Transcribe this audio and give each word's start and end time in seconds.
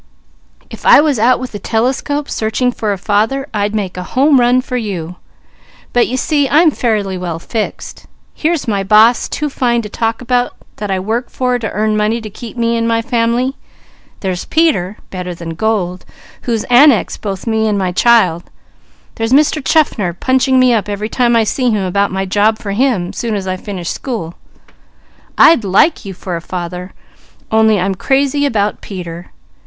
"If 0.71 0.83
I 0.83 0.99
was 0.99 1.19
out 1.19 1.39
with 1.39 1.53
a 1.53 1.59
telescope 1.59 2.27
searching 2.27 2.71
for 2.71 2.91
a 2.91 2.97
father, 2.97 3.45
I'd 3.53 3.75
make 3.75 3.97
a 3.97 4.03
home 4.17 4.39
run 4.39 4.59
for 4.61 4.75
you; 4.75 5.17
but 5.93 6.07
you 6.07 6.17
see 6.17 6.49
I'm 6.49 6.71
fairly 6.71 7.19
well 7.19 7.37
fixed. 7.37 8.07
Here's 8.33 8.67
my 8.67 8.81
boss, 8.81 9.29
too 9.29 9.47
fine 9.47 9.83
to 9.83 9.89
talk 9.89 10.19
about, 10.19 10.53
that 10.77 10.89
I 10.89 10.97
work 10.99 11.29
for 11.29 11.59
to 11.59 11.69
earn 11.69 11.95
money 11.95 12.19
to 12.19 12.31
keep 12.31 12.57
me 12.57 12.75
and 12.77 12.87
my 12.87 13.03
family; 13.03 13.55
there's 14.21 14.45
Peter, 14.45 14.97
better 15.11 15.35
than 15.35 15.53
gold, 15.53 16.03
who's 16.45 16.63
annexed 16.63 17.21
both 17.21 17.45
me 17.45 17.67
and 17.67 17.77
my 17.77 17.91
child; 17.91 18.45
there's 19.17 19.31
Mr. 19.33 19.63
Chaffner 19.63 20.13
punching 20.13 20.59
me 20.59 20.73
up 20.73 20.89
every 20.89 21.09
time 21.09 21.35
I 21.35 21.43
see 21.43 21.69
him 21.69 21.83
about 21.85 22.09
my 22.09 22.25
job 22.25 22.57
for 22.57 22.71
him, 22.71 23.13
soon 23.13 23.35
as 23.35 23.45
I 23.45 23.55
finish 23.55 23.89
school; 23.91 24.33
I'd 25.37 25.63
like 25.63 26.05
you 26.05 26.15
for 26.15 26.35
a 26.35 26.41
father, 26.41 26.91
only 27.51 27.79
I'm 27.79 27.93
crazy 27.93 28.47
about 28.47 28.81
Peter. 28.81 29.29